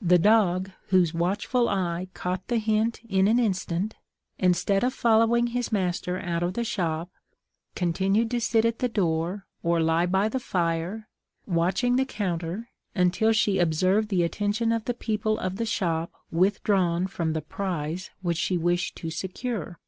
[0.00, 3.96] The dog, whose watchful eye caught the hint in an instant,
[4.38, 7.10] instead of following his master out of the shop,
[7.74, 11.08] continued to sit at the door, or lie by the fire,
[11.44, 17.08] watching the counter, until she observed the attention of the people of the shop withdrawn
[17.08, 19.80] from the prize which she wished to secure.